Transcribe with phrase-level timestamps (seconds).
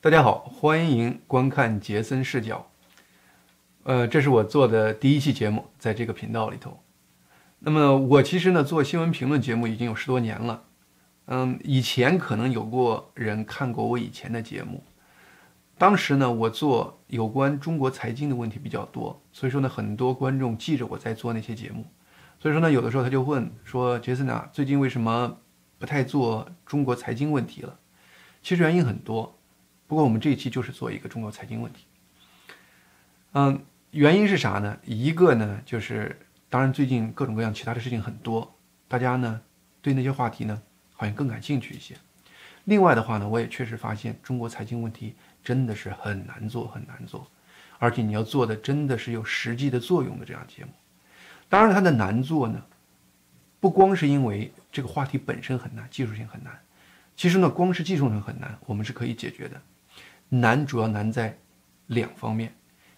[0.00, 2.70] 大家好，欢迎观看杰森视角。
[3.82, 6.78] 呃，这是我做的第一期节目，在这个频道里头。
[7.58, 10.62] 那么我其实呢做新闻评论节目已经有十多年了。
[11.26, 14.84] 嗯，以前可能有过人看过我以前的节目。
[15.76, 21.84] 当时呢我做有关中国财经的问题比较多，所以说呢很多观众记着我在做那些节目。
[22.38, 25.38] 所以说呢有的时候他就问说：“杰森啊，最近为什么
[25.76, 27.80] 不太做中国财经问题了？”
[28.44, 29.34] 其实原因很多。
[29.88, 31.86] 不过我们这一期就是做一个中国财经问题。
[33.32, 34.78] 嗯，原因是啥呢？
[34.84, 36.16] 一个呢，就是
[36.50, 38.54] 当然最近各种各样其他的事情很多，
[38.86, 39.40] 大家呢
[39.80, 40.62] 对那些话题呢
[40.92, 41.96] 好像更感兴趣一些。
[42.64, 47.26] 另外的话呢，我也确实发现中国财经问题真的是很难做，很难做，
[47.78, 50.70] 而且你要做的真的是有实际的作用的这样节目。
[51.48, 52.62] 当然它的难做呢，
[53.58, 56.60] 不光是因为这个话题本身很难，技术性很难，
[57.16, 59.58] 其实呢，光是技术上很难，我们是可以解决的。
[60.28, 61.36] 难主要难在
[61.86, 62.52] 两方面，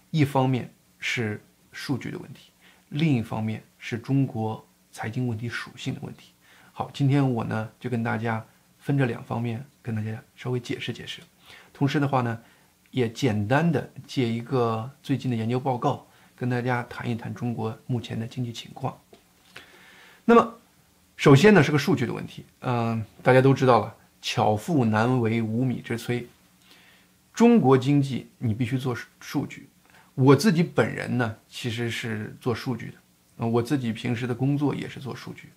[0.09, 2.51] 一方面是数据的问题，
[2.89, 6.33] 另一方面是中国财经问题属性的问题。
[6.73, 8.45] 好，今天我呢就跟大家
[8.79, 11.21] 分这两方面跟大家稍微解释解释，
[11.71, 12.37] 同时的话呢，
[12.89, 18.97] 也简单的借一个最近的研究报告跟大家谈一谈中国目前的经济情况。
[20.25, 20.53] 那么，
[21.15, 26.25] 首先呢是个数据的问题，嗯，大家都知道了，巧妇难为无米之炊。
[27.33, 29.69] 中国经济你必须做数据，
[30.15, 32.93] 我自己本人呢其实是做数据的，
[33.37, 35.49] 嗯，我自己平时的工作也是做数据，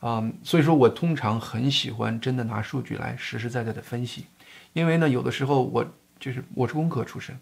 [0.00, 4.26] 啊，所以说我通常很喜欢真的拿数据来实实在在的分析，
[4.74, 5.84] 因为呢有的时候我
[6.20, 7.38] 就是我是工科出身，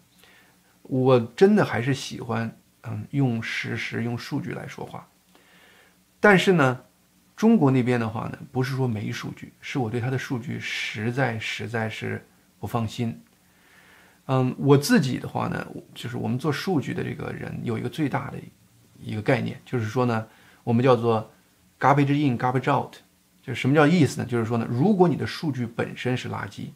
[0.83, 5.05] 我真的还是喜欢嗯用实时用数据来说话，
[6.19, 6.81] 但是呢
[7.35, 12.25] 中国那边的话呢不是说没数据，是我对他的数据实在实在是
[12.57, 13.21] 不放心。
[14.27, 18.37] 嗯，我自己的话呢，就是我们做数据的这个人有一个最大的
[18.99, 20.25] 一个概念，就是说呢，
[20.63, 21.31] 我们叫做
[21.79, 22.93] garbage in garbage out，
[23.43, 24.25] 就是什么叫意思呢？
[24.25, 26.69] 就是说呢，如果你的数据本身是垃圾，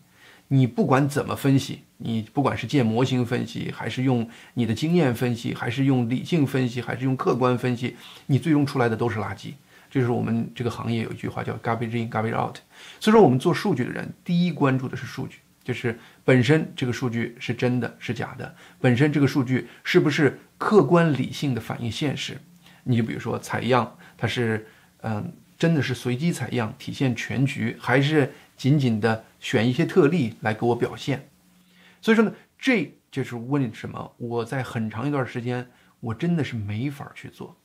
[0.49, 7.95] 你不管怎么分析，你不管是建模型分析，还是用你的经验分析，还是用理性分析，还是用客观分析，
[8.27, 9.53] 你最终出来的都是垃圾。
[9.89, 12.57] 这是我们这个行业有一句话叫 garbage in garbage out。
[12.99, 15.39] 所以说，我们做数据的人，第一关注的是数据。
[15.69, 22.39] 就是本身这个数据是真的是假的，本身这个数据是不是客观理性的反映现实？
[22.85, 24.65] 你就比如说采样，它是
[25.01, 31.29] 嗯真的是随机采样体现全局，还是仅仅的选一些特例来给我表现？
[32.01, 35.69] 所以说呢，这就是为什么我在很长一段时间
[35.99, 37.55] 我真的是没法去做。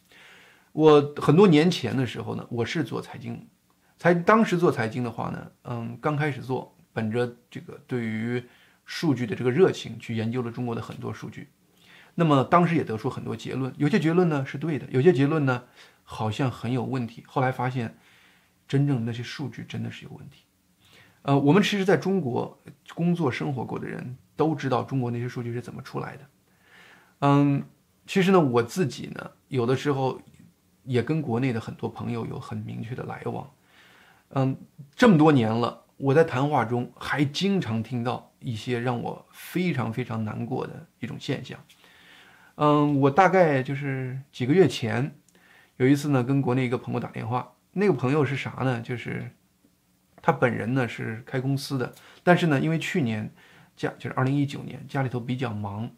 [0.72, 3.48] 我很多年前的时候呢，我是做财经，
[3.96, 6.73] 才当时做财经的话呢，嗯，刚开始做。
[6.94, 8.42] 本着这个对于
[8.86, 11.48] 数据的这个热情，去研究了中国的很多数据，
[12.14, 15.64] 那么当时也得出很多结论，有些结论呢是对的，有些结论呢
[16.04, 17.24] 好像很有问题。
[17.26, 17.98] 后来发现，
[18.68, 20.44] 真正那些数据真的是有问题。
[21.22, 22.62] 呃，我们其实在中国
[22.94, 26.28] 工作生活过的人都知道中国那些数据是怎么出来的。
[27.20, 27.64] 嗯，
[28.06, 30.20] 其实呢，我自己呢，有的时候
[30.84, 33.50] 也跟国内的很多朋友有很明确的来往。
[34.30, 34.56] 嗯，
[34.94, 35.83] 这么多年了。
[36.04, 41.58] 我在谈话中还经常听到一些让我非常非常难过的一种现象。
[42.56, 45.16] 嗯，我大概就是几个月前
[45.78, 48.82] 有一次呢，跟国内一个朋友打电话，那个朋友是啥呢？
[48.82, 49.30] 就是
[50.20, 53.32] 他本人呢是开公司的，但是呢，因为去年
[53.74, 55.90] 家就是二零一九年家里头比较忙，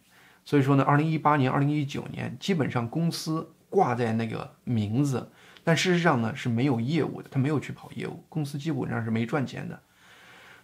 [0.44, 5.32] 所以说呢，二零一八年、二零一九年基本上公司挂在那个名字。
[5.64, 9.82] 但事实上呢是没有业务的，他没有去跑业务，公司基本上是没赚钱的。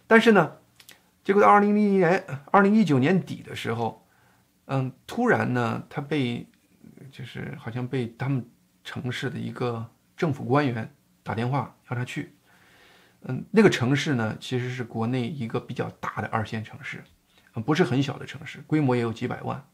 [0.07, 0.57] 但是呢，
[1.23, 4.05] 结果到二零零一年、二零一九年底的时候，
[4.65, 6.47] 嗯，突然呢，他被
[7.11, 8.45] 就是好像被他们
[8.83, 10.93] 城市的一个政府官员
[11.23, 12.33] 打电话要他去。
[13.23, 17.03] 嗯，那个城市呢其实是国内一个比较大的二线城市，
[17.65, 19.65] 不是很小的城市，规模也有几百万。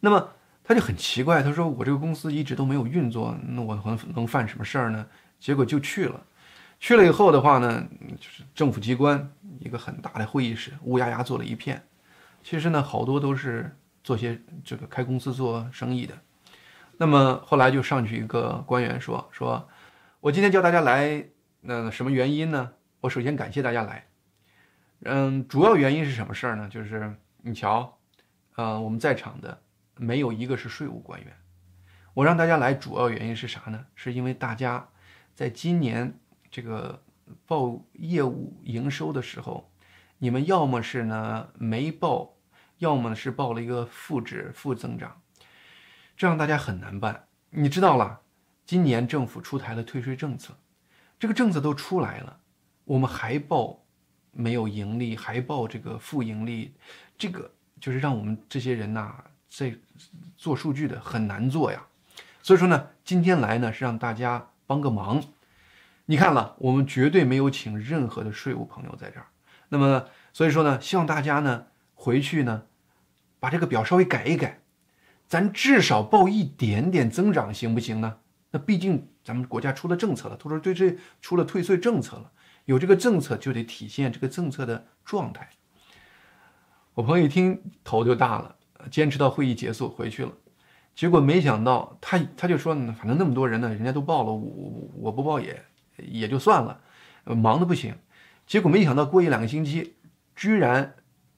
[0.00, 0.30] 那么。
[0.64, 5.04] 他就很奇怪，他说：“我这个公司一直都没有运作，那我能能犯什么事儿呢？”
[5.40, 6.24] 结果就去了，
[6.82, 7.86] 去了以后的话呢，
[8.18, 9.30] 就是政府机关
[9.60, 11.80] 一个很大的会议室，乌压压坐了一片。
[12.42, 16.18] 其实呢，好多都是做些这个开公司做生意的。
[16.96, 19.68] 那么后来就上去一个官员说：“说
[20.18, 21.24] 我今天叫大家来，
[21.60, 22.72] 那什么原因呢？
[23.00, 24.08] 我首先感谢大家来。
[25.04, 26.68] 嗯，主要原因是什么事儿呢？
[26.68, 27.96] 就是你瞧，
[28.56, 29.62] 呃，我们在场的。”
[29.94, 31.32] 没有一个是税务官员。
[32.14, 33.86] 我让大家来，主要原因是啥呢？
[33.94, 34.88] 是因为大家
[35.32, 36.18] 在今年
[36.52, 37.02] 这个
[37.46, 39.72] 报业务营收的时候，
[40.18, 42.34] 你们要么是呢没报，
[42.76, 45.22] 要么是报了一个负值、负增长，
[46.14, 47.26] 这让大家很难办。
[47.48, 48.20] 你知道了，
[48.66, 50.52] 今年政府出台了退税政策，
[51.18, 52.38] 这个政策都出来了，
[52.84, 53.82] 我们还报
[54.30, 56.74] 没有盈利，还报这个负盈利，
[57.16, 57.50] 这个
[57.80, 59.74] 就是让我们这些人呐，在
[60.36, 61.82] 做数据的很难做呀。
[62.42, 65.22] 所以说呢，今天来呢是让大家帮个忙。
[66.06, 69.26] 你看了，我们绝对没有请任何的税务朋友在这儿。
[69.68, 72.64] 那么，所以说呢，希望大家呢回去呢，
[73.40, 74.60] 把这个表稍微改一改，
[75.26, 78.18] 咱至少报一点点增长，行不行呢？
[78.50, 82.30] 那毕竟咱们国家出了政策了，他说对这出了退税政策了，
[82.66, 85.48] 有这个政策就得体现这个政策的状态。
[86.92, 88.54] 我朋友一听头就大了，
[88.90, 90.32] 坚持到会议结束回去了，
[90.94, 95.64] 结果没想到他他就说，反正那么多人呢，人家都报了，我我不报也
[95.96, 96.80] 也就算了，
[97.24, 97.94] 忙的不行。
[98.46, 99.94] 结果没想到，过一两个星期，
[100.34, 100.94] 居然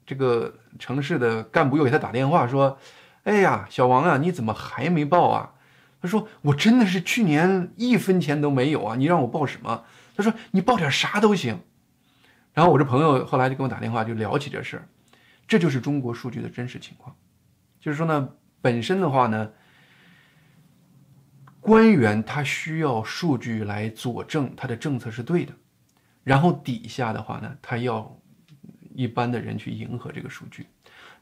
[0.07, 2.79] 这个城市的干部又给他打电话说
[3.25, 5.55] ：“哎呀，小王啊，你怎么还没报啊？”
[6.01, 9.85] 他说：“我真的是去年一分钱都没有啊，你让我报什么？”
[10.17, 11.61] 他说：“你报点啥都行。”
[12.53, 14.89] 然后我这朋友后来就给我打电话，就聊起这事儿。
[15.47, 17.15] 这就是中国数据的真实情况，
[17.81, 18.31] 就是说呢，
[18.63, 19.51] 本身的话呢，
[21.65, 25.55] 官员他需要数据来佐证他的政策是对的。
[26.23, 28.15] 然后底下的话呢，他要
[28.95, 30.67] 一般的人去迎合这个数据。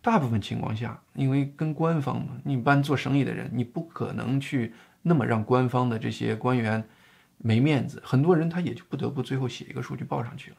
[0.01, 6.83] 大部分情况下，因为跟官方嘛，你一般做生意的人，你不可能去那么让官方的这些官员
[7.39, 8.03] 没面子。
[8.05, 10.57] 很多人他也就不得不最后写一个数据报上去了。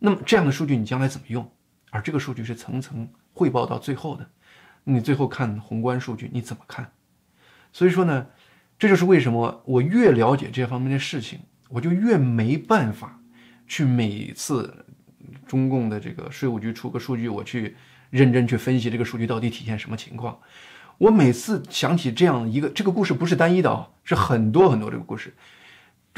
[0.00, 1.48] 那么这样的数据你将来怎么用？
[1.90, 4.28] 而这个数据是层层汇报到最后的，
[4.82, 6.90] 你最后看宏观数据你怎么看？
[7.72, 8.26] 所以说呢，
[8.78, 13.20] 这就是为什么我越了解这方面的事情，我就越没办法。
[13.66, 14.86] 去每次
[15.46, 17.76] 中共的这个税务局出个数据，我去
[18.08, 20.38] 认真去分析这个数据到底体现什么情况。
[20.96, 25.34] 我每次想起这样一个这个故事，不是单一的啊，是很多很多这个故事。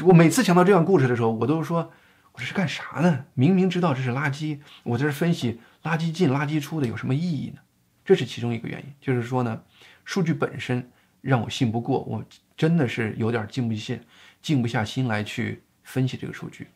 [0.03, 1.91] 我每次想到这样故事的时候，我都说
[2.31, 3.25] 我这是干啥呢？
[3.33, 7.59] 明明知道这是垃圾，我在这分析垃圾进垃圾出的有什么意义呢？
[8.05, 9.61] 这是其中一个原因，就是说呢，
[10.05, 10.89] 数据本身
[11.21, 12.23] 让我信不过，我
[12.57, 13.95] 真的是有点静不下
[14.41, 16.67] 静不下心来去分析这个数据。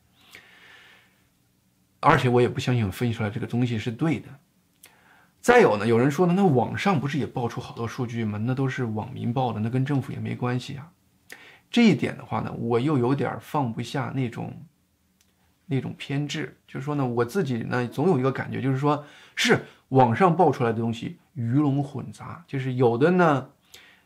[2.00, 4.30] 而且我也不相信我分析出来这个东西是对的。
[5.42, 8.38] 再有呢，有人说呢，那网上不是也爆出好多数据吗？
[8.38, 10.92] 那都是网民报的，那跟政府也没关系啊。
[11.72, 14.54] 这一点的话呢，我又有点放不下那种
[15.66, 19.04] 那种偏执，就是说呢，我自己呢总有一个感觉，就是说
[19.36, 23.50] 是网上爆出来的东西鱼龙混杂，就是有的呢。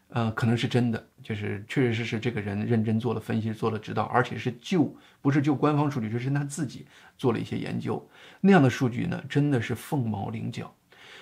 [0.09, 8.09] 呃，可能是真的，就是确确实实这个人认真做了分析，做了指导，而且是就不是就官方数据，就是他自己做了一些研究，
[8.41, 10.73] 那样的数据呢，真的是凤毛麟角。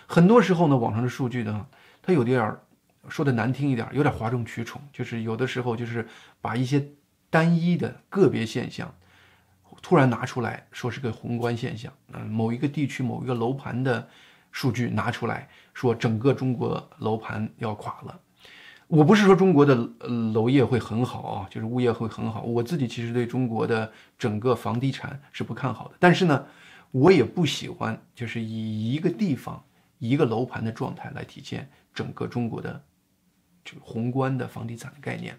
[0.05, 1.67] 很多时候呢，网上的数据呢，
[2.01, 2.63] 它有点儿
[3.09, 6.07] 说的难听一点，有点哗众取宠，就是有的时候就是
[6.39, 6.85] 把一些
[7.29, 8.93] 单一的个别现象
[9.81, 14.07] 突然拿出来说是个宏观现象，嗯，某一个地区某一个楼盘的
[14.49, 18.17] 数据拿出来说整个中国楼盘要垮了。
[18.87, 19.75] 我不是说中国的
[20.33, 22.41] 楼业会很好啊，就是物业会很好。
[22.41, 26.45] 我自己其实对中国的整个房地产是不看好的，但是呢，
[26.91, 29.61] 我也不喜欢就是以一个地方
[29.99, 32.81] 一个楼盘的状态来体现整个中国的
[33.65, 35.37] 这个宏观的房地产的概念。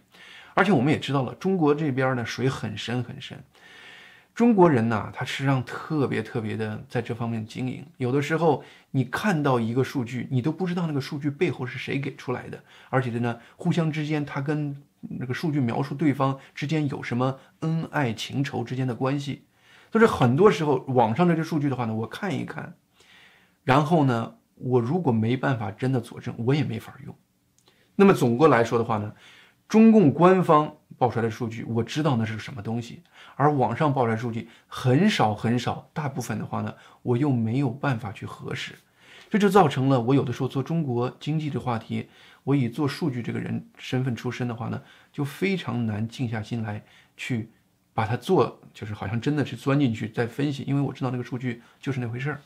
[0.52, 3.42] 而且我们也知道了，中国这边呢水很深很深。
[4.38, 7.84] 中国人呐，他实际上特别特别的在这方面经营。
[7.96, 19.42] 有的时候，你看到一个数据，你都不知道那个数据背后是谁给出来的，而且呢，互相之间，他跟那个数据描述对方之间有什么恩爱情仇之间的关系。
[19.90, 22.76] 就是很多时候，网上的这数据的话呢，我看一看，
[23.64, 27.12] 然后呢，我如果没办法真的佐证，我也没法用。
[27.96, 29.12] 那么总归来说的话呢，
[29.68, 30.74] 中共官方。
[30.96, 33.04] 报出来的数据，我知道那是什么东西，
[33.36, 38.74] 而网上报出来数据很少很少，大部分的话呢，我又没有办法去核实，
[39.30, 42.08] 这就造成了我有的时候做中国经济的话题，
[42.42, 44.82] 我以做数据这个人身份出身的话呢，
[45.12, 46.84] 就非常难静下心来
[47.16, 47.48] 去
[47.94, 52.40] 把它做，就是好像真的去钻进去再分析，因为我知道那个数据就是那回事儿，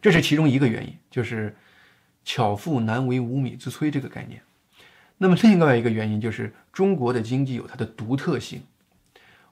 [0.00, 1.56] 这是其中一个原因，就是
[2.24, 4.40] 巧妇难为无米之炊这个概念。
[5.22, 8.62] 那么另外一个原因就是中国的经济有它的独特性。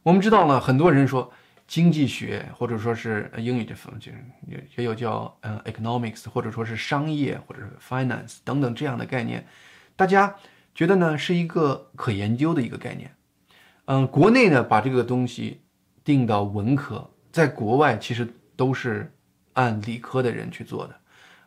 [0.02, 1.30] 我们知道呢，很多人说
[1.66, 4.10] 经济学或者说是英语这方就
[4.46, 9.46] 也也有叫嗯 economics 或者说是商业或者是 finance 等等这样的概念，
[9.94, 10.34] 大家
[10.74, 13.10] 觉得呢是一个可研究的一个概念。
[13.84, 15.60] 嗯，国内呢把这个东西
[16.02, 19.12] 定到文科，在国外其实都是
[19.52, 20.96] 按理科的人去做的。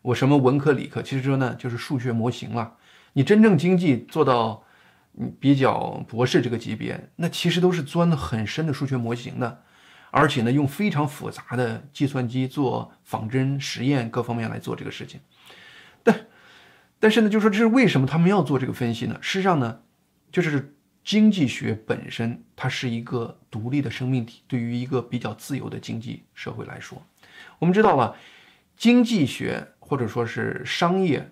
[0.04, 2.76] 我什么文科、理科，其实说呢就是数学模型了。
[3.14, 4.64] 你真正经济做到
[5.40, 9.64] 比较博士这个级别，那其实都是钻的很深的数学模型的，
[10.12, 15.20] 而且呢用非常复杂的计算机做仿真实验各方面来做这个事情。
[16.04, 16.28] 但
[17.00, 19.18] 但是呢，就说这是为什么他们要做这个分析呢？
[19.22, 19.82] 事实上呢，
[20.32, 27.02] 就是经济学本身它是一个独立的生命体，对于一个比较自由的经济社会来说，
[27.60, 28.16] 我们知道了
[28.78, 29.68] 经济学。
[29.92, 31.30] 或者说是商业，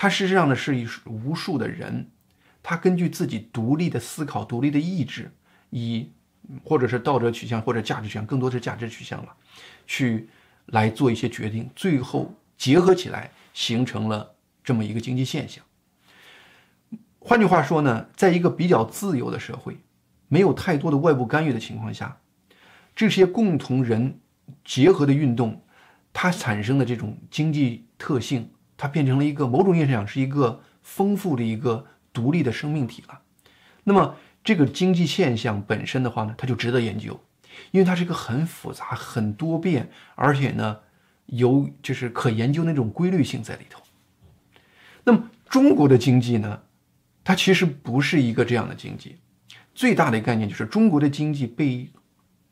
[0.00, 2.08] 它事实上呢是一无数的人，
[2.62, 5.28] 他根据自己独立的思考、独立的意志，
[5.70, 6.12] 以
[6.62, 9.34] 或者是道德取向或者价值取向，更多是价值取向了，
[9.88, 10.28] 去
[10.66, 15.64] 来做一些决定，最后结合起来形成了这么一个经济现象。
[17.18, 19.78] 换句话说呢，在一个比较自由的社会，
[20.28, 22.20] 没有太多的外部干预的情况下，
[22.94, 24.20] 这些共同人
[24.64, 25.60] 结合的运动。
[26.12, 33.20] 它产生的这种经济特性，它变成了一个某种意义上讲是一个丰富的一个独立的生命体了。
[33.84, 37.20] 那么这个经济现象本身的话呢，它就值得研究，
[37.72, 40.78] 因为它是一个很复杂、很多变，而且呢
[41.26, 43.82] 有就是可研究那种规律性在里头。
[45.04, 46.62] 那么中国的经济呢，
[47.24, 49.16] 它其实不是一个这样的经济，
[49.74, 51.90] 最大的概念就是中国的经济被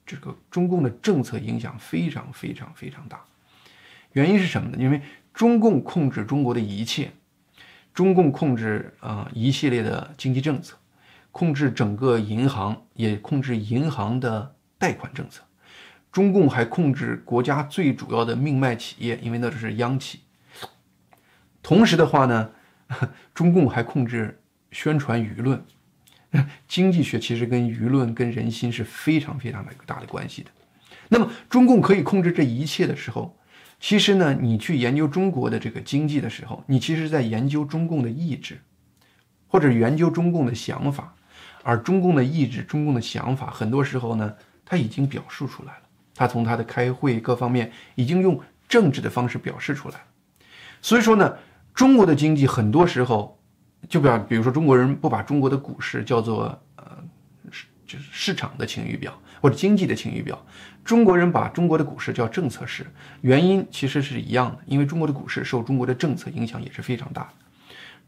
[0.04, 3.22] 这个中共的政策影响非常非常非常大。
[4.12, 4.78] 原因是什么呢？
[4.78, 5.02] 因为
[5.36, 7.12] 中共控制中国的一切，
[7.92, 10.78] 中共控制啊一系列的经济政策，
[11.30, 15.42] 控制整个银行，也控制银行的贷款政策。
[16.10, 20.20] 中共还控制国家最主要的命脉企业，因为那是央企。
[21.62, 22.50] 同时的话呢，
[23.34, 24.40] 中共还控制
[24.70, 25.62] 宣传舆论。
[26.66, 30.50] 经济学其实跟舆论、跟人心是非常非常的大的关系的。
[31.10, 33.36] 那么中共可以控制这一切的时候。
[33.78, 38.58] 其实呢，你去研究中国的这个经济的时候，你其实在研究中共的意志，
[39.46, 41.14] 或者研究中共的想法，
[41.62, 45.82] 而中共的意志、中共的想法，很多时候呢，他已经表述出来了。
[46.14, 50.04] 他从他的开会各方面，已经用政治的方式表示出来了。
[50.80, 51.36] 所以说呢，
[51.74, 53.38] 中国的经济很多时候，
[53.88, 57.04] 就比比如说中国人不把中国的股市叫做呃，
[57.86, 59.12] 就是市场的晴雨表。
[59.46, 60.44] 或者经济的晴雨表，
[60.84, 62.84] 中国人把中国的股市叫政策市，
[63.20, 67.28] 原因其实是一样的，因为中国的股市受中国的政策影响也是非常大的。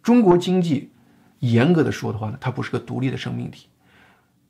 [0.02, 0.90] 中国经济
[1.38, 3.68] 严格的说的话呢，它不是个独立的生命体。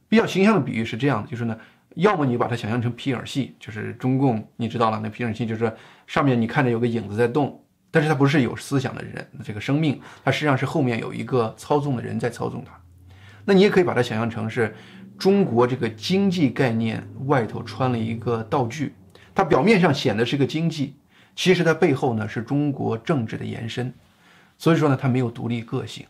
[0.08, 1.58] 比较形象的比喻是这样的，就是呢，
[1.96, 5.70] 要么你把它想象成皮影戏，就是中共，你知道了，那皮影戏就是
[6.06, 12.72] 上面你看着有个影子在动，但是它不是有思想的人，这个生命，它实际上是后面有一个操纵的人在操纵它。
[13.44, 14.74] 那你也可以把它想象成是。
[15.18, 18.94] 中国这个经济概念外头穿了一个道具，
[19.34, 20.94] 它表面上显得是个经济，
[21.34, 23.92] 其实它背后呢是中国政治的延伸，
[24.56, 26.06] 所以说呢它没有独立个性。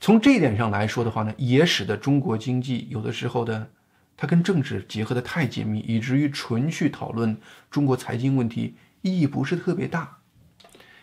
[0.00, 3.70] 从这一点上来说的话呢，也使得中国经济有的时候的
[4.16, 7.36] 它跟政治结合的太紧密，以至于纯去讨论
[7.70, 10.18] 中国财经问题意义不是特别大。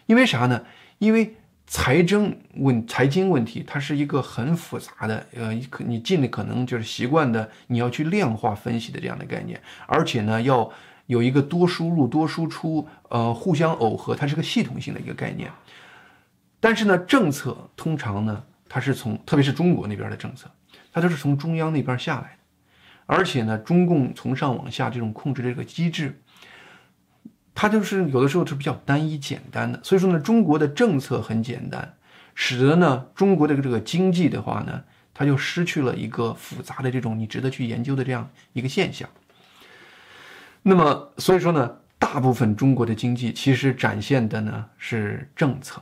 [0.07, 0.63] 因为啥呢？
[0.97, 1.35] 因为。
[1.69, 10.67] 财政问财经问题，它是一个很复杂的，呃，可你尽力可能就是习惯的，你要去量化分析的这样的概念，而且呢，要
[11.05, 15.51] 有一个多输入多输出，呃，互相耦合，它是个系统性的一个概念。
[16.59, 20.49] 但是呢，政策通常呢，它是从特别是中国那边的政策，
[20.91, 22.39] 它都是从中央那边下来的，
[23.05, 26.19] 而且呢，中共从上往下这种控制这个机制。
[27.61, 31.93] 它就是有的时候是比较单一简单的，所以说呢，中国的政策很简单，
[32.33, 34.81] 使得呢中国的这个经济的话呢，
[35.13, 39.09] 它就失去了一个复杂的这种你值得去研究的这样一个现象。
[40.63, 45.81] 那么所以说呢，大部分中国的经济其实展现的呢是政策，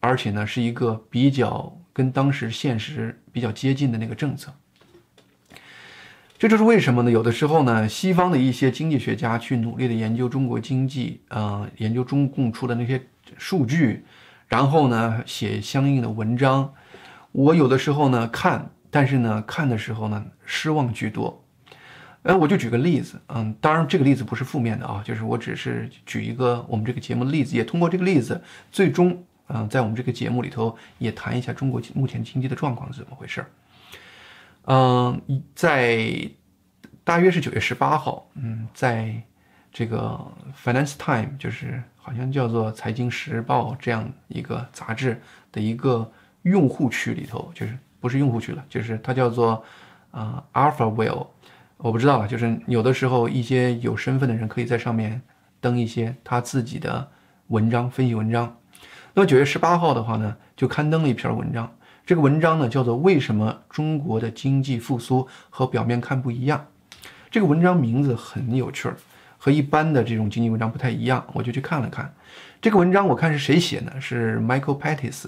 [0.00, 4.52] 而且呢是一个比较跟当时现实比较接近的那个政策。
[6.38, 7.10] 这就是为什么呢？
[7.10, 13.00] 有的时候呢，西方的一些经济学家去努力的研究中国经济，呃，研究中共出的那些
[13.38, 14.04] 数据，
[14.46, 16.74] 然后呢，写相应的文章。
[17.32, 21.42] 我有的时候呢看，但是呢看的时候呢失望居多。
[22.24, 28.38] 哎，我就举个例子，嗯，当然这个例子不是负面的啊，就是我只是举一个我们这个节目的例子，也通过这个例子，
[28.70, 33.46] 最终，嗯，在我们这个节目里头也谈一下中国目前经济的状况是怎么回事儿。
[34.66, 35.20] 嗯，
[35.54, 36.30] 在
[37.02, 39.20] 大约是九月十八号，嗯，在
[39.72, 40.20] 这个
[40.62, 45.20] Finance Time，就是好像叫做《财经时报》这样一个杂志
[45.50, 46.10] 的一个
[46.42, 49.64] 用户区里头，就是不是用户区了，就是它叫做
[50.10, 51.26] 啊 Alpha Will，
[51.78, 55.22] 我不知道了，就是有的时候一些有身份的人可以在上面。
[55.58, 57.10] 登一些他自己的
[57.48, 58.56] 文章、分析文章。
[59.14, 61.74] 那么九月十八号的话呢，就刊登了一篇文章。
[62.06, 66.64] 这个文章呢叫做《为什么中国的经济复苏和表面看不一样》。
[67.32, 68.96] 这个文章名字很有趣儿，
[69.36, 71.26] 和一般的这种经济文章不太一样。
[71.32, 72.14] 我就去看了看
[72.62, 73.92] 这个文章，我看是谁写呢？
[74.00, 75.24] 是 Michael Pettis。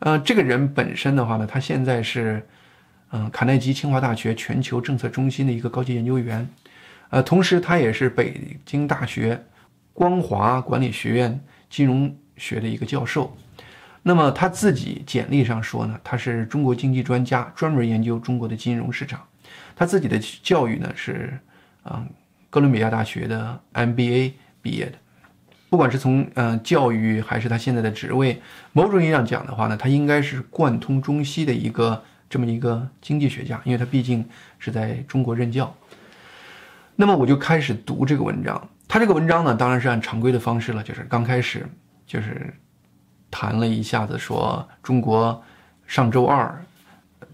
[0.00, 2.46] 呃，这个人本身的话呢，他现在是
[3.12, 6.46] 嗯卡耐基清华大学全球政策中心的一个高级研究员。
[7.08, 9.42] 呃，同时他也是北京大学
[9.94, 11.40] 光华管理学院
[11.70, 13.34] 金融学的一个教授。
[14.04, 19.22] 那么他自己简历上说呢，他是中国经济专家，专门研究中国的金融市场。
[19.76, 21.38] 他自己的教育呢是，
[21.84, 22.04] 啊，
[22.50, 24.92] 哥伦比亚大学的 MBA 毕业的。
[25.70, 28.42] 不管是从嗯教育还是他现在的职位，
[28.72, 34.28] 某种意义上讲的话呢，他应该是贯通中西的一个这么一个经济学家，因为他毕竟
[34.58, 35.72] 是在中国任教。
[36.96, 41.64] 那么我就开始读这个文章，他这个文章呢当然是按常规的方式了，就是刚开始
[42.04, 42.52] 就是。
[43.32, 45.42] 谈了一下子，说中国
[45.86, 46.62] 上周二，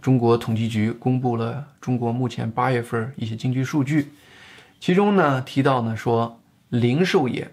[0.00, 4.12] 中国统计局公布了中国目前八月份一些经济数据，
[4.78, 7.50] 其中呢提到呢说，零售业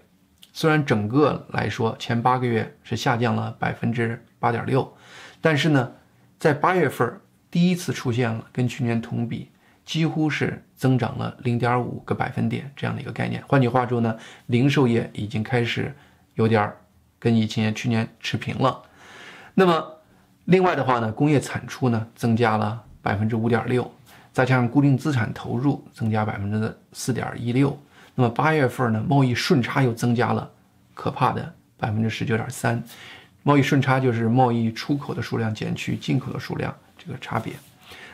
[0.52, 4.96] 虽然整个来说前八个月是下降了百分之八点六，
[5.40, 5.90] 但是呢，
[6.38, 9.50] 在八月份第一次出现了跟去年同比
[9.84, 13.42] 几乎是增长了零点五个百分点这样的一个概念。
[13.48, 15.92] 换句话说呢，零售业已经开始
[16.36, 16.72] 有点。
[17.18, 18.82] 跟以前去年持平了，
[19.54, 19.84] 那么
[20.44, 23.90] 另外的话呢，工业产出呢增加了百分之五点六，
[24.32, 27.78] 再加上固定资产投入增加百分之四点一六，
[28.14, 30.50] 那么八月份呢，贸易顺差又增加了
[30.94, 32.82] 可怕的百分之十九点三，
[33.42, 37.52] 贸易顺差就是贸易出口的数量减去进口的数量这个差别，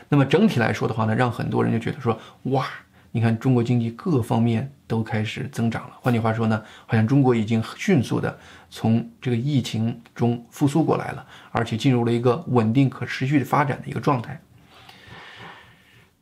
[0.09, 2.67] 那么整体来说的话呢，让很多人就觉得说哇。
[3.15, 5.95] 你看，中国经济各方面都开始增长了。
[6.01, 8.35] 换句话说呢，好像中国已经迅速的
[8.71, 14.41] 从这个疫情中复苏过来了，而且进入了一个稳定可持续的发展的一个状态。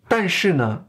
[0.10, 0.84] 但是呢，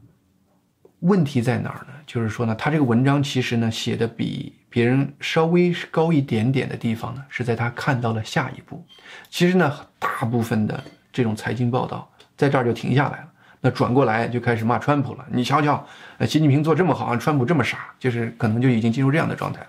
[0.99, 1.93] 问题在哪儿呢？
[2.05, 8.85] 就是说呢，他这个文章其实呢写的比别人稍微高一点点的地方呢，是在他看到了下一步。
[9.29, 13.32] 其实呢，大部分的这种财经报道在这儿就停下来了。
[13.65, 15.25] 那转过来就开始骂川普了。
[15.31, 19.67] 你瞧瞧，呃，习近平做这么好，川普这么傻，就是可能就已经进入这样的状态了。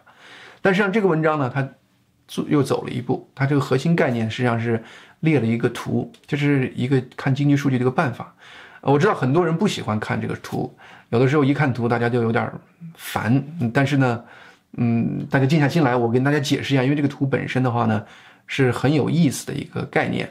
[0.60, 1.64] 但实际上，这个文章呢，它
[2.26, 3.30] 做又走了一步。
[3.36, 4.82] 它这个核心概念实际上是
[5.20, 8.34] 列了一个图，就是一个看经济数据的一个办法。
[8.80, 10.76] 我知道很多人不喜欢看这个图，
[11.10, 12.50] 有的时候一看图大家就有点
[12.96, 13.40] 烦。
[13.72, 14.24] 但是呢，
[14.76, 18.04] 嗯，大家静下心来，我跟大家解释一下，因为这个图本身的话呢，
[18.48, 20.28] 是很有意思的一个概念。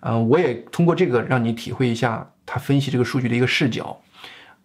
[0.00, 2.28] 嗯，我也通过这个让你体会一下。
[2.46, 4.00] 他分析这个数据的一个视角，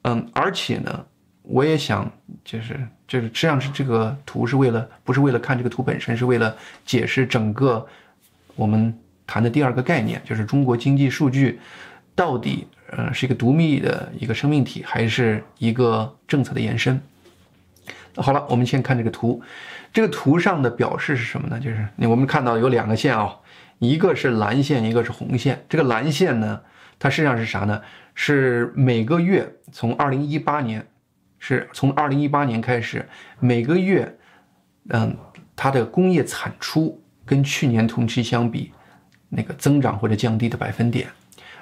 [0.03, 1.05] 嗯，而且呢，
[1.41, 2.09] 我也想
[2.45, 7.85] 就是就是实际上是这个图是为了不是为了看这个图本身，是为了解释整个
[8.55, 11.59] 我们谈的第二个概念，就是中国经济数据
[12.13, 17.01] 到底呃是一个独立的一个生命体，还是一个政策的延伸。
[18.17, 19.41] 好了，我们先看这个图，
[19.91, 21.59] 这个图上的表示是什么呢？
[21.59, 23.33] 就是我们看到有两个线啊，
[23.79, 25.65] 一个是蓝线，一个是红线。
[25.67, 26.61] 这个蓝线呢？
[27.01, 27.81] 它实际上是啥呢？
[28.13, 30.85] 是每个月从二零一八年，
[31.39, 33.03] 是从二零一八年开始，
[33.39, 34.15] 每个月，
[34.89, 35.17] 嗯，
[35.55, 38.71] 它的工业产出跟去年同期相比，
[39.29, 41.07] 那个增长或者降低的百分点。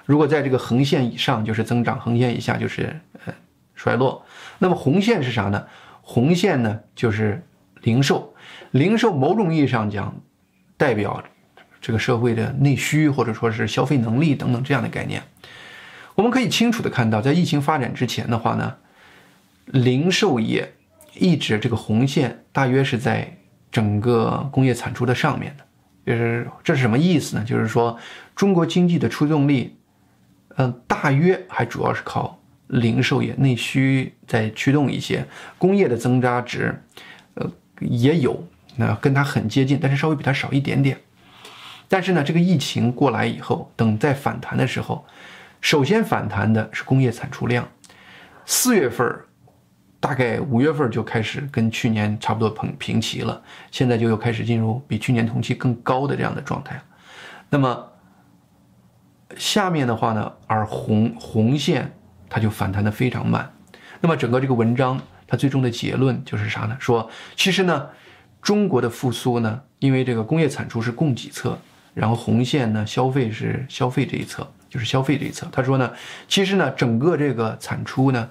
[0.06, 3.34] 如果在这个横线以上就是增长，横线以下就是呃
[3.75, 4.25] 衰落。
[4.58, 5.65] 那么红线是啥呢？
[6.02, 7.41] 红线呢就是
[7.84, 8.36] 零售，
[8.71, 10.19] 零售某种意义上讲，
[10.75, 11.23] 代表。
[11.81, 15.23] 这个社会的内需或者说是消费能力等等这样的概念，
[16.15, 18.75] 我们可以清楚的看到，在疫情发展之前的话呢，
[19.65, 20.73] 零售业
[21.15, 23.37] 一直这个红线大约是在
[23.71, 25.63] 整个工业产出的上面的，
[26.05, 27.43] 就是这是什么意思呢？
[27.45, 27.97] 就是说
[28.35, 29.77] 中国经济的驱动力，
[30.57, 35.25] 嗯，大约还主要是靠零售业内需在驱动一些，
[35.57, 36.81] 工业的增加值，
[37.35, 38.43] 呃，也有，
[38.75, 40.97] 那跟它很接近，但是稍微比它少一点点。
[41.89, 45.04] 但是呢，这个疫情过来以后，等再反弹的时候，
[45.60, 47.67] 首先反弹的是工业产出量。
[48.45, 49.19] 四月份，
[49.99, 56.80] 大概五月份就开始跟去年差不多平平齐了，现在就又开始进入比去年同期更高的这样的状态。
[57.49, 57.91] 那么
[59.36, 61.91] 下面的话呢，而红红线
[62.30, 63.52] 它就反弹的非常慢。
[63.99, 66.78] 那么整个这个文章它最终的结论就是啥呢？
[66.80, 67.89] 说其实呢，
[68.41, 71.58] 中国的复苏呢，因为这个工业产出是供给侧。
[71.93, 75.47] 然后红线呢，消费是消费这一侧，就是消费这一侧。
[75.52, 75.91] 他说呢，
[76.28, 78.30] 其实呢，整个这个产出呢，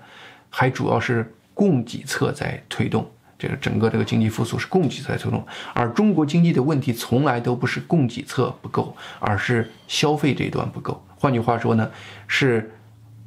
[0.48, 5.44] 还主要是供给侧在推动，这个整个这个经济复苏是供给侧在推动，
[5.74, 11.04] 而中国经济的问题从来都不是供给侧不够，而是消费这一端不够。
[11.16, 11.90] 换句话说呢，
[12.26, 12.70] 是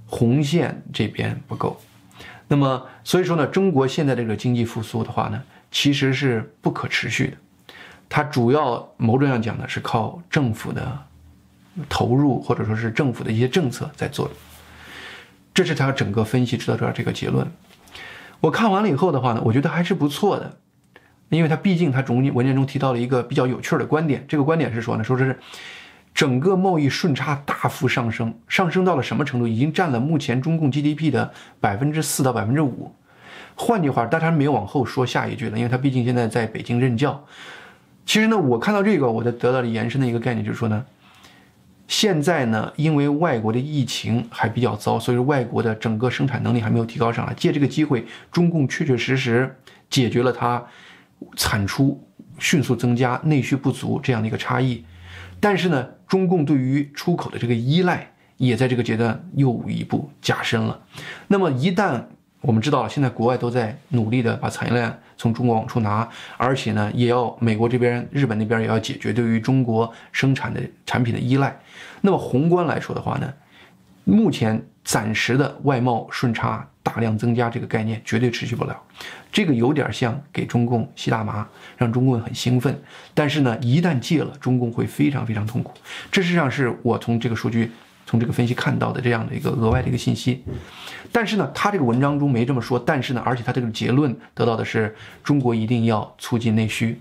[0.06, 1.80] 红线这边不够。
[2.48, 7.38] 那么所以说呢，中国现在这个经济复苏的话呢，其实是不可持续的。
[8.14, 11.00] 它主要某种上讲呢，是靠政府的
[11.88, 14.34] 投入或者说是政府的一些政策在做的。
[15.54, 17.50] 这是他整个分析得出来这个结论。
[18.42, 20.58] 我看完了以后的话呢，我觉得还是不错的，
[21.30, 24.26] 因为他毕竟他中文件中提到了一个比较有趣的观点。
[24.28, 25.40] 这个观点是说呢，说是
[26.14, 29.48] 整个贸易顺差大幅上升，上升到了什么程度？
[29.48, 32.94] 已经占了目前中共 GDP 的百分之四到百分之五。
[33.56, 37.24] 换句话，但他没有往后说下一句了，因为他毕竟现在在北京任教。
[38.06, 40.86] 其实呢，我看到这个，我就得到了延伸的一个概念，就是说呢。
[41.88, 47.34] 现在呢，因为外国的疫情还比较糟，所以说外国的整个生产能力还没有提高上来。
[47.34, 49.58] 借这个机会，中共确确实实
[49.90, 50.66] 解决了它
[51.36, 52.02] 产出
[52.40, 54.86] 迅速增加、内需不足这样的一个差异。
[55.42, 60.82] 但是呢，中共对于出口的这个依赖也在这个阶段又一步加深了。
[61.28, 62.06] 那么一旦
[62.42, 71.56] 我们知道了，现在国外都在努力的把产业链从中国往出拿，而且呢，也要美国这边、日本那边也要解决对于中国生产的产品的依赖。
[72.02, 73.32] 那么宏观来说的话呢，
[74.06, 78.76] 目前暂时的外贸顺差大量增加这个概念绝对持续不了，
[79.32, 82.76] 这个有点像给中共吸大麻，让中共很兴奋。
[83.14, 85.74] 但是呢，一旦戒了，中共会非常非常痛苦。
[86.12, 87.72] 这实际上是我从这个数据。
[88.12, 90.44] 从这个分析看到的这样的一个额外的一个信息，
[91.14, 92.78] 但是呢，他这个文章中没这么说。
[92.78, 94.94] 但是呢，而且他这个结论得到的是
[95.24, 97.00] 中国一定要促进内需。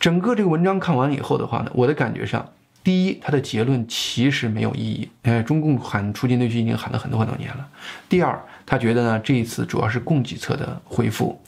[0.00, 2.44] 整个这个文章看完以后的话呢，我的感觉上，
[2.82, 5.08] 第一，他的结论其实没有意义。
[5.22, 7.64] 哎，中共喊促进内需已经喊了很多很多年了。
[8.08, 8.36] 第二，
[8.66, 11.40] 他觉得呢，这一次主要是供给侧的恢复。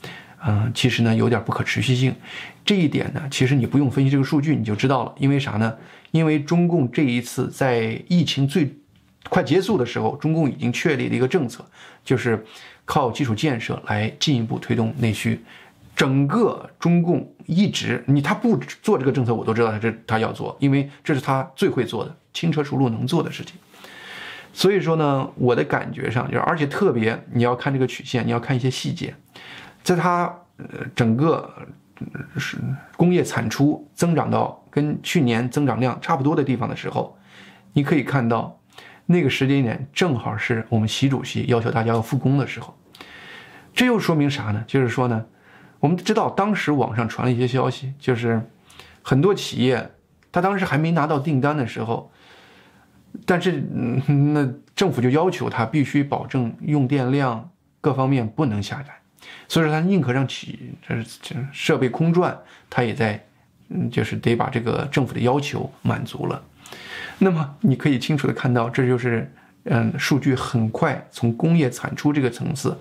[0.47, 2.15] 嗯，其实呢有点不可持续性，
[2.63, 5.13] 这一点呢，其实你不用分析这个数据你就知道了。
[5.17, 5.73] 因为啥呢？
[6.11, 8.77] 因为中共这一次在疫情最
[9.29, 11.65] 快结束的时候，中共已经确立了一个政策，
[12.03, 12.45] 就是
[12.85, 15.39] 靠基础建设来进一步推动内需。
[15.95, 23.55] 整个中共一直你他不做这个政策，我都知道他这他要做，因为这是他最会做的轻车熟路能做的事情。
[24.53, 29.13] 所以说呢，我的感觉上就是，而且特别你要看这个曲线，你要看一些细节。
[29.83, 31.49] 在它呃整个
[32.37, 32.57] 是
[32.97, 37.15] 工业产出增长到跟去年增长量差不多的地方的时候，
[37.73, 38.59] 你可以看到
[39.05, 42.75] 那个时间点正好是我们习主席要求大家要复工的时候。
[43.73, 44.63] 这又说明啥呢？
[44.65, 45.25] 就是说呢，
[45.79, 48.41] 我们知道当时网上传了一些消息，就是
[49.01, 49.91] 很多企业
[50.31, 52.11] 他当时还没拿到订单的时候，
[53.25, 53.61] 但是
[54.33, 59.01] 那政府就要求他必须保证用电量各方面不能下来。
[59.47, 62.37] 所以说，他宁可让企这这设备空转，
[62.69, 63.25] 他也在，
[63.73, 66.41] 嗯，就是得把这个政府的要求满足了。
[67.19, 69.31] 那么你可以清楚的看到，这就是，
[69.65, 72.77] 嗯，数据很快从工业产出这个层次，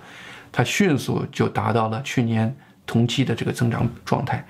[0.50, 2.54] 它迅速就达到了去年
[2.86, 4.44] 同期的这个增长状态。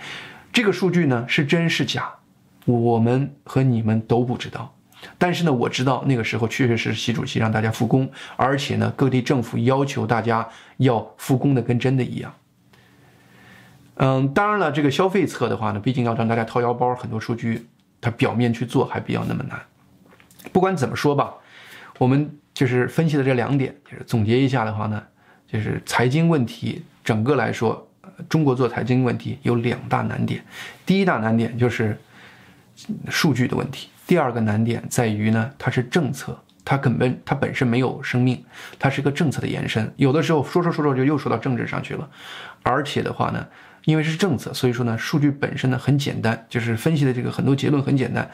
[0.52, 2.08] 这个数据呢是真是假，
[2.64, 4.74] 我们和你们都不知道。
[5.18, 12.32] 但是呢，我知道那个时候确实是习主席让大家复工，而且呢，各地政府要求大家要复工的跟真的一样。
[14.02, 17.68] 嗯，当然了，这个消费侧的话呢，毕竟要让大家掏腰包，很多数据
[18.00, 19.60] 它表面去做还比较那么难。
[20.52, 21.34] 不管怎么说吧，
[21.98, 25.02] 我们就是分析的这两点，就是总结一下的话呢，
[25.46, 27.86] 就是财经问题整个来说，
[28.26, 30.42] 中国做财经问题有两大难点。
[30.86, 31.94] 第一大难点就是
[33.10, 33.90] 数据的问题。
[34.06, 38.42] 第二个难点在于呢，它是政策，它根本它本身没有生命，
[38.78, 39.92] 它是一个政策的延伸。
[39.96, 42.08] 有的时候说说说说就又说到政治上去了，
[42.62, 43.46] 而且的话呢，
[43.84, 48.30] 因为是政策，所以说呢，数据本身呢很简单，就是分析的这个很多结论很简单。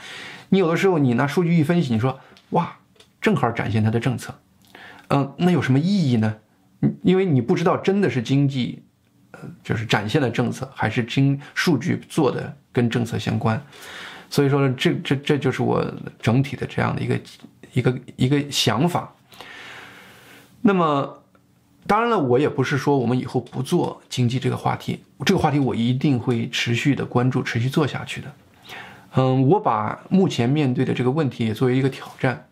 [0.48, 2.18] 你有的时候你拿数据一分析，你说
[2.50, 2.76] 哇，
[3.20, 4.34] 正好展现它的政策，
[5.08, 6.36] 嗯，那有什么意义呢？
[7.02, 8.82] 因为你不知道真的是经济，
[9.32, 13.60] 呃，就是展现了政策，还是经数据做的跟政策相关。
[14.28, 15.84] 所以说，这这这就是我
[16.20, 17.20] 整体的这样的一个
[17.72, 19.12] 一个一个想法。
[20.60, 21.22] 那么，
[21.86, 28.32] 当然了，我也不是说我们以后不做经济这个话题，这个话题我一定会持续的关注，持续做下去的。
[29.14, 32.46] 嗯，我把目前面对的这个问题也作为一个挑战。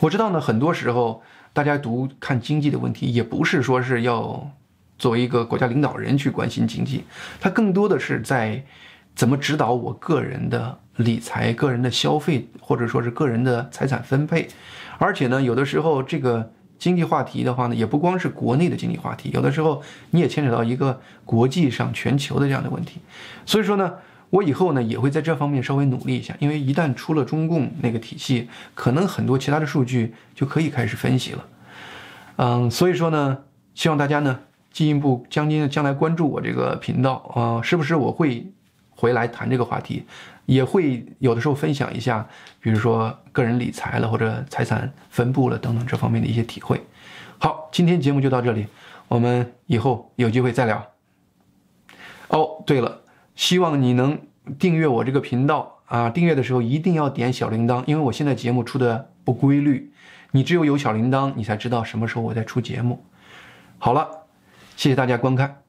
[0.00, 4.50] 我知道呢，很多时候大家读看经济的问题，也不是说是要
[4.98, 7.04] 作为一个国家领导人去关心经济，
[7.40, 8.64] 它更多的是在
[9.14, 10.78] 怎么指导我个人的。
[10.96, 14.48] 理财、个人的消费，或者说是个人的财产分配，
[14.96, 23.00] 而且呢，有的时候这个经济话题的话呢，也不光是国内的经济话题，有的时候你也牵扯到一个国际上全球的这样的问题。
[23.44, 23.94] 所以说呢，
[24.30, 31.44] 我以后呢也会在这方面稍微努力一下，因为一旦出了中共那个体系，可能很多其他的数据就可以开始分析了。
[32.36, 33.38] 嗯，所以说呢，
[33.74, 34.38] 希望大家呢
[34.70, 38.46] 进一步将今将来关注我这个频道啊，是不是我会
[38.90, 40.04] 回来谈这个话题？
[40.46, 42.26] 也会有的时候分享一下，
[42.60, 46.80] 比如说个人理财了或者财产分布了等等这方面的一些体会。
[47.38, 48.66] 好，今天节目就到这里，
[49.08, 50.86] 我们以后有机会再聊。
[52.28, 53.02] 哦，对了，
[53.34, 54.18] 希望你能
[54.58, 56.08] 订阅我这个频道啊！
[56.08, 59.92] 订阅的时候一定要点小铃铛，因为我现在节目出的不规律，
[60.30, 63.04] 你只有有小铃铛，你才知道什么时候我在出节目。
[63.78, 64.08] 好了，
[64.76, 65.65] 谢谢大家观看。